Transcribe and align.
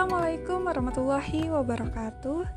Assalamualaikum 0.00 0.64
warahmatullahi 0.64 1.52
wabarakatuh. 1.52 2.48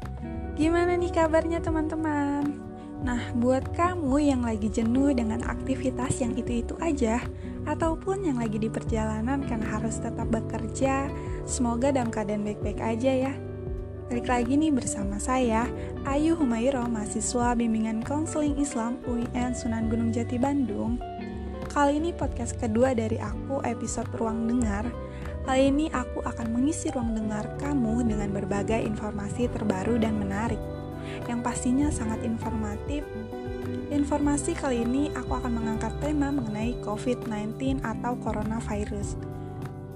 Gimana 0.55 0.95
nih 0.95 1.11
kabarnya 1.11 1.59
teman-teman? 1.59 2.55
Nah, 3.03 3.19
buat 3.35 3.67
kamu 3.75 4.15
yang 4.31 4.47
lagi 4.47 4.71
jenuh 4.71 5.11
dengan 5.11 5.43
aktivitas 5.43 6.23
yang 6.23 6.39
itu-itu 6.39 6.71
aja, 6.79 7.19
ataupun 7.67 8.23
yang 8.23 8.39
lagi 8.39 8.63
di 8.63 8.71
perjalanan 8.71 9.43
karena 9.43 9.75
harus 9.75 9.99
tetap 9.99 10.31
bekerja, 10.31 11.11
semoga 11.43 11.91
dalam 11.91 12.15
keadaan 12.15 12.47
baik-baik 12.47 12.79
aja 12.79 13.11
ya. 13.11 13.33
Balik 14.07 14.31
lagi 14.31 14.55
nih 14.55 14.71
bersama 14.71 15.19
saya, 15.19 15.67
Ayu 16.07 16.39
Humairo, 16.39 16.87
mahasiswa 16.87 17.59
bimbingan 17.59 18.07
konseling 18.07 18.55
Islam 18.55 19.03
UIN 19.03 19.51
Sunan 19.51 19.91
Gunung 19.91 20.15
Jati 20.15 20.39
Bandung. 20.39 20.95
Kali 21.67 21.99
ini 21.99 22.15
podcast 22.15 22.55
kedua 22.55 22.95
dari 22.95 23.19
aku 23.19 23.59
episode 23.67 24.07
Ruang 24.15 24.47
Dengar 24.47 24.87
Kali 25.43 25.75
ini 25.75 25.91
aku 25.91 26.23
akan 26.23 26.55
mengisi 26.55 26.87
ruang 26.87 27.19
dengar 27.19 27.43
kamu 27.59 28.07
dengan 28.07 28.31
berbagai 28.31 28.79
informasi 28.79 29.51
terbaru 29.51 29.99
dan 29.99 30.15
menarik, 30.15 30.59
yang 31.27 31.43
pastinya 31.43 31.91
sangat 31.91 32.23
informatif. 32.23 33.03
Informasi 33.91 34.55
kali 34.55 34.87
ini 34.87 35.11
aku 35.11 35.35
akan 35.35 35.59
mengangkat 35.59 35.91
tema 35.99 36.31
mengenai 36.31 36.79
COVID-19 36.79 37.83
atau 37.83 38.15
coronavirus. 38.23 39.19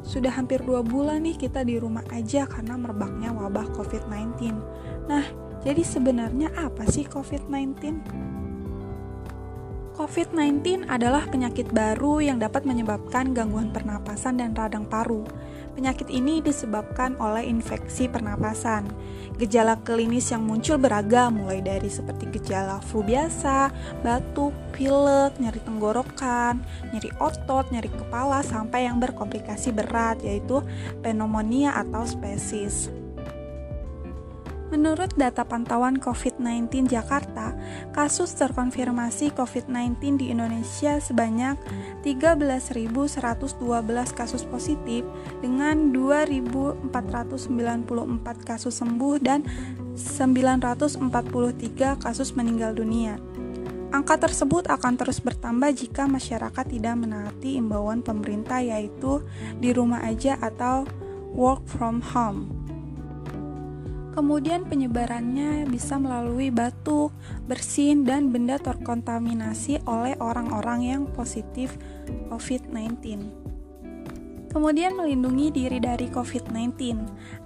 Sudah 0.03 0.35
hampir 0.35 0.59
dua 0.67 0.83
bulan 0.83 1.23
nih 1.23 1.39
kita 1.39 1.63
di 1.63 1.79
rumah 1.79 2.03
aja 2.11 2.43
karena 2.43 2.75
merebaknya 2.75 3.31
wabah 3.31 3.71
COVID-19. 3.71 4.51
Nah, 5.07 5.23
jadi 5.63 5.79
sebenarnya 5.79 6.51
apa 6.59 6.83
sih 6.91 7.07
COVID-19? 7.07 8.03
COVID-19 9.97 10.85
adalah 10.93 11.25
penyakit 11.25 11.73
baru 11.73 12.21
yang 12.21 12.37
dapat 12.37 12.69
menyebabkan 12.69 13.33
gangguan 13.33 13.73
pernapasan 13.73 14.37
dan 14.37 14.53
radang 14.53 14.85
paru. 14.85 15.25
Penyakit 15.73 16.13
ini 16.13 16.37
disebabkan 16.37 17.17
oleh 17.17 17.49
infeksi 17.49 18.05
pernapasan. 18.05 18.85
Gejala 19.41 19.73
klinis 19.81 20.29
yang 20.29 20.45
muncul 20.45 20.77
beragam, 20.77 21.41
mulai 21.41 21.65
dari 21.65 21.89
seperti 21.89 22.29
gejala 22.29 22.77
flu 22.85 23.01
biasa, 23.01 23.73
batuk, 24.05 24.53
pilek, 24.77 25.33
nyeri 25.41 25.61
tenggorokan, 25.65 26.61
nyeri 26.93 27.09
otot, 27.17 27.65
nyeri 27.73 27.89
kepala, 27.89 28.45
sampai 28.45 28.85
yang 28.85 29.01
berkomplikasi 29.01 29.73
berat, 29.73 30.21
yaitu 30.21 30.61
pneumonia 31.01 31.73
atau 31.73 32.05
spesies. 32.05 33.06
Menurut 34.67 35.15
data 35.15 35.47
pantauan 35.47 35.95
COVID-19 35.95 36.91
Jakarta, 36.91 37.55
kasus 37.95 38.35
terkonfirmasi 38.35 39.31
COVID-19 39.31 40.19
di 40.19 40.27
Indonesia 40.27 40.99
sebanyak 40.99 41.55
13.112 42.03 43.63
kasus 44.11 44.43
positif 44.43 45.07
dengan 45.39 45.95
2.494 45.95 46.83
kasus 48.43 48.75
sembuh 48.75 49.15
dan 49.23 49.47
943 49.95 52.03
kasus 52.03 52.35
meninggal 52.35 52.75
dunia. 52.75 53.15
Angka 53.95 54.19
tersebut 54.19 54.67
akan 54.67 54.99
terus 54.99 55.23
bertambah 55.23 55.71
jika 55.71 56.11
masyarakat 56.11 56.65
tidak 56.67 56.95
menaati 56.99 57.55
imbauan 57.55 58.03
pemerintah 58.03 58.59
yaitu 58.59 59.23
di 59.63 59.71
rumah 59.71 60.03
aja 60.03 60.35
atau 60.43 60.83
work 61.31 61.63
from 61.71 62.03
home. 62.03 62.56
Kemudian 64.17 64.65
penyebarannya 64.65 65.69
bisa 65.69 66.01
melalui 66.01 66.49
batuk, 66.49 67.13
bersin, 67.45 68.01
dan 68.01 68.33
benda 68.33 68.57
terkontaminasi 68.57 69.85
oleh 69.85 70.17
orang-orang 70.17 70.89
yang 70.89 71.01
positif 71.13 71.77
COVID-19. 72.33 72.97
Kemudian 74.49 74.97
melindungi 74.97 75.53
diri 75.53 75.77
dari 75.77 76.09
COVID-19. 76.09 76.97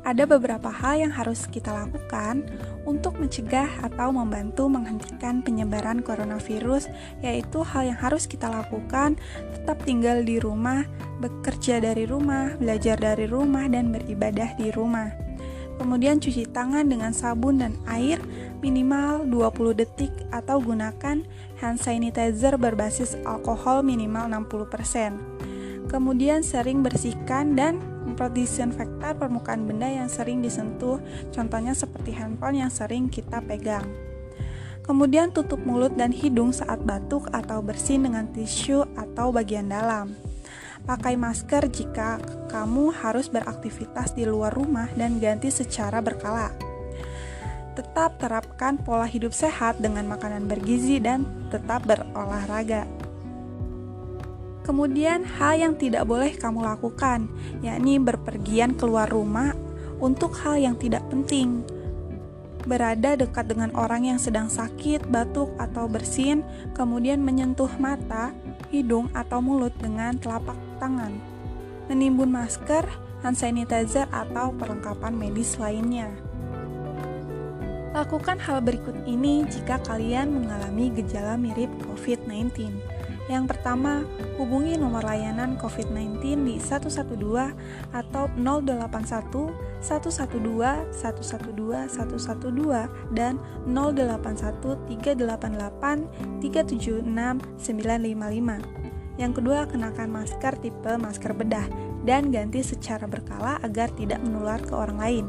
Ada 0.08 0.24
beberapa 0.24 0.72
hal 0.72 1.04
yang 1.04 1.12
harus 1.12 1.44
kita 1.44 1.76
lakukan 1.76 2.48
untuk 2.88 3.20
mencegah 3.20 3.68
atau 3.84 4.16
membantu 4.16 4.72
menghentikan 4.72 5.44
penyebaran 5.44 6.00
coronavirus, 6.00 6.88
yaitu 7.20 7.68
hal 7.68 7.92
yang 7.92 8.00
harus 8.00 8.32
kita 8.32 8.48
lakukan 8.48 9.20
tetap 9.60 9.76
tinggal 9.84 10.24
di 10.24 10.40
rumah, 10.40 10.88
bekerja 11.20 11.84
dari 11.84 12.08
rumah, 12.08 12.56
belajar 12.56 12.96
dari 12.96 13.28
rumah, 13.28 13.68
dan 13.68 13.92
beribadah 13.92 14.56
di 14.56 14.72
rumah. 14.72 15.31
Kemudian 15.82 16.22
cuci 16.22 16.46
tangan 16.46 16.86
dengan 16.86 17.10
sabun 17.10 17.58
dan 17.58 17.74
air 17.90 18.22
minimal 18.62 19.26
20 19.26 19.82
detik 19.82 20.14
atau 20.30 20.62
gunakan 20.62 21.26
hand 21.58 21.78
sanitizer 21.82 22.54
berbasis 22.62 23.18
alkohol 23.26 23.82
minimal 23.82 24.30
60%. 24.30 25.90
Kemudian 25.90 26.46
sering 26.46 26.86
bersihkan 26.86 27.58
dan 27.58 27.82
disinfektan 28.30 29.18
permukaan 29.18 29.66
benda 29.66 29.90
yang 29.90 30.06
sering 30.06 30.46
disentuh, 30.46 31.02
contohnya 31.34 31.74
seperti 31.74 32.14
handphone 32.14 32.62
yang 32.62 32.70
sering 32.70 33.10
kita 33.10 33.42
pegang. 33.42 33.90
Kemudian 34.86 35.34
tutup 35.34 35.66
mulut 35.66 35.98
dan 35.98 36.14
hidung 36.14 36.54
saat 36.54 36.86
batuk 36.86 37.26
atau 37.34 37.66
bersin 37.66 38.06
dengan 38.06 38.30
tisu 38.30 38.86
atau 38.94 39.34
bagian 39.34 39.66
dalam. 39.66 40.14
Pakai 40.82 41.14
masker 41.14 41.70
jika 41.70 42.18
kamu 42.50 42.90
harus 42.90 43.30
beraktivitas 43.30 44.18
di 44.18 44.26
luar 44.26 44.50
rumah 44.50 44.90
dan 44.98 45.22
ganti 45.22 45.54
secara 45.54 46.02
berkala. 46.02 46.50
Tetap 47.78 48.18
terapkan 48.18 48.82
pola 48.82 49.06
hidup 49.08 49.32
sehat 49.32 49.80
dengan 49.80 50.10
makanan 50.10 50.50
bergizi 50.50 51.00
dan 51.00 51.24
tetap 51.54 51.86
berolahraga. 51.88 52.84
Kemudian, 54.62 55.26
hal 55.26 55.58
yang 55.58 55.74
tidak 55.74 56.06
boleh 56.06 56.38
kamu 56.38 56.62
lakukan, 56.62 57.26
yakni 57.66 57.98
berpergian 57.98 58.78
keluar 58.78 59.10
rumah 59.10 59.58
untuk 59.98 60.38
hal 60.46 60.58
yang 60.58 60.78
tidak 60.78 61.02
penting. 61.10 61.66
Berada 62.62 63.18
dekat 63.18 63.50
dengan 63.50 63.74
orang 63.74 64.06
yang 64.06 64.20
sedang 64.22 64.46
sakit, 64.46 65.10
batuk, 65.10 65.50
atau 65.58 65.90
bersin, 65.90 66.46
kemudian 66.78 67.18
menyentuh 67.18 67.74
mata, 67.82 68.30
hidung, 68.72 69.12
atau 69.12 69.44
mulut 69.44 69.76
dengan 69.78 70.16
telapak 70.16 70.56
tangan, 70.80 71.20
menimbun 71.92 72.32
masker, 72.32 72.88
hand 73.22 73.38
sanitizer, 73.38 74.08
atau 74.10 74.56
perlengkapan 74.56 75.14
medis 75.14 75.60
lainnya. 75.60 76.10
Lakukan 77.92 78.40
hal 78.40 78.64
berikut 78.64 78.96
ini 79.04 79.44
jika 79.52 79.76
kalian 79.84 80.32
mengalami 80.32 80.88
gejala 80.96 81.36
mirip 81.36 81.68
COVID-19. 81.84 82.72
Yang 83.30 83.54
pertama, 83.54 84.02
hubungi 84.42 84.82
nomor 84.82 85.06
layanan 85.06 85.54
COVID-19 85.62 86.42
di 86.42 86.58
112 86.58 87.54
atau 87.94 88.26
081 88.34 89.54
112 89.82 90.90
112 90.90 91.90
112 91.90 93.14
dan 93.14 93.38
081 93.70 94.90
388 94.90 96.42
376 96.42 97.06
955. 97.62 98.82
Yang 99.22 99.32
kedua, 99.38 99.70
kenakan 99.70 100.10
masker 100.10 100.54
tipe 100.58 100.92
masker 100.98 101.38
bedah 101.38 101.68
dan 102.02 102.34
ganti 102.34 102.66
secara 102.66 103.06
berkala 103.06 103.62
agar 103.62 103.94
tidak 103.94 104.18
menular 104.26 104.58
ke 104.58 104.74
orang 104.74 104.98
lain. 104.98 105.28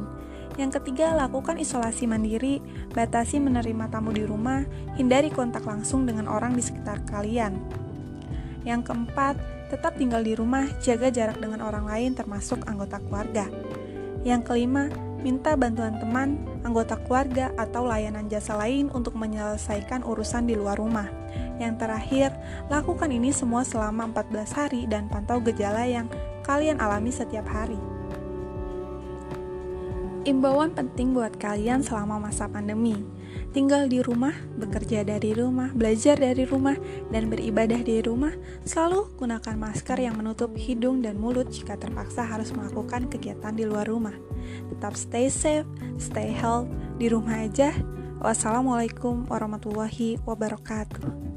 Yang 0.60 0.80
ketiga, 0.80 1.16
lakukan 1.16 1.56
isolasi 1.56 2.04
mandiri, 2.04 2.60
batasi 2.92 3.40
menerima 3.40 3.88
tamu 3.88 4.12
di 4.12 4.24
rumah, 4.24 4.64
hindari 5.00 5.32
kontak 5.32 5.64
langsung 5.64 6.04
dengan 6.04 6.28
orang 6.28 6.52
di 6.52 6.60
sekitar 6.60 7.04
kalian. 7.08 7.81
Yang 8.62 8.90
keempat, 8.90 9.34
tetap 9.72 9.98
tinggal 9.98 10.22
di 10.22 10.36
rumah, 10.36 10.68
jaga 10.84 11.08
jarak 11.08 11.40
dengan 11.40 11.64
orang 11.64 11.88
lain 11.88 12.12
termasuk 12.14 12.62
anggota 12.68 13.02
keluarga. 13.02 13.48
Yang 14.22 14.42
kelima, 14.46 14.86
minta 15.22 15.54
bantuan 15.58 15.98
teman, 15.98 16.38
anggota 16.62 16.94
keluarga, 17.02 17.50
atau 17.58 17.86
layanan 17.86 18.30
jasa 18.30 18.54
lain 18.54 18.90
untuk 18.94 19.18
menyelesaikan 19.18 20.06
urusan 20.06 20.46
di 20.46 20.54
luar 20.54 20.78
rumah. 20.78 21.10
Yang 21.58 21.74
terakhir, 21.86 22.28
lakukan 22.70 23.10
ini 23.10 23.30
semua 23.30 23.62
selama 23.66 24.10
14 24.10 24.50
hari 24.54 24.82
dan 24.86 25.06
pantau 25.10 25.42
gejala 25.42 25.86
yang 25.86 26.06
kalian 26.42 26.78
alami 26.82 27.10
setiap 27.10 27.46
hari. 27.46 27.78
Imbauan 30.22 30.70
penting 30.70 31.18
buat 31.18 31.34
kalian 31.34 31.82
selama 31.82 32.30
masa 32.30 32.46
pandemi. 32.46 32.94
Tinggal 33.52 33.88
di 33.92 34.00
rumah, 34.00 34.32
bekerja 34.56 35.04
dari 35.04 35.36
rumah, 35.36 35.68
belajar 35.76 36.16
dari 36.16 36.48
rumah, 36.48 36.76
dan 37.12 37.28
beribadah 37.28 37.84
di 37.84 38.00
rumah, 38.00 38.32
selalu 38.64 39.12
gunakan 39.20 39.56
masker 39.60 40.00
yang 40.00 40.16
menutup 40.16 40.56
hidung 40.56 41.04
dan 41.04 41.20
mulut 41.20 41.52
jika 41.52 41.76
terpaksa 41.76 42.24
harus 42.24 42.48
melakukan 42.56 43.12
kegiatan 43.12 43.52
di 43.52 43.68
luar 43.68 43.84
rumah. 43.84 44.16
Tetap 44.72 44.96
stay 44.96 45.28
safe, 45.28 45.68
stay 46.00 46.32
healthy, 46.32 46.72
di 46.96 47.10
rumah 47.10 47.42
aja. 47.42 47.74
Wassalamualaikum 48.22 49.26
warahmatullahi 49.26 50.22
wabarakatuh. 50.22 51.31